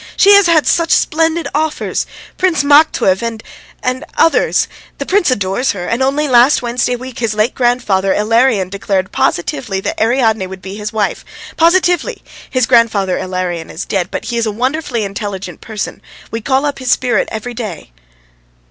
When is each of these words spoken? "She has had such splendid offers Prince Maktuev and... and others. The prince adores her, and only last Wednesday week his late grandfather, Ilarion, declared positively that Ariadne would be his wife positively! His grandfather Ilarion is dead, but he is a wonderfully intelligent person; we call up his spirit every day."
"She 0.17 0.33
has 0.33 0.47
had 0.47 0.65
such 0.65 0.89
splendid 0.89 1.47
offers 1.53 2.07
Prince 2.35 2.63
Maktuev 2.63 3.21
and... 3.21 3.43
and 3.83 4.03
others. 4.17 4.67
The 4.97 5.05
prince 5.05 5.29
adores 5.29 5.73
her, 5.73 5.85
and 5.85 6.01
only 6.01 6.27
last 6.27 6.63
Wednesday 6.63 6.95
week 6.95 7.19
his 7.19 7.35
late 7.35 7.53
grandfather, 7.53 8.11
Ilarion, 8.11 8.71
declared 8.71 9.11
positively 9.11 9.79
that 9.81 10.01
Ariadne 10.01 10.47
would 10.47 10.59
be 10.63 10.73
his 10.73 10.91
wife 10.91 11.23
positively! 11.55 12.23
His 12.49 12.65
grandfather 12.65 13.19
Ilarion 13.19 13.69
is 13.69 13.85
dead, 13.85 14.09
but 14.09 14.25
he 14.25 14.37
is 14.39 14.47
a 14.47 14.51
wonderfully 14.51 15.03
intelligent 15.03 15.61
person; 15.61 16.01
we 16.31 16.41
call 16.41 16.65
up 16.65 16.79
his 16.79 16.89
spirit 16.89 17.29
every 17.31 17.53
day." 17.53 17.91